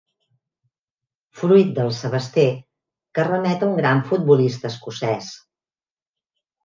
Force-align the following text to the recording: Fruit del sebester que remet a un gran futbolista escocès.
Fruit 1.41 1.69
del 1.79 1.91
sebester 1.99 2.47
que 3.19 3.27
remet 3.29 3.67
a 3.67 3.69
un 3.73 3.77
gran 3.83 4.05
futbolista 4.09 4.73
escocès. 4.75 5.29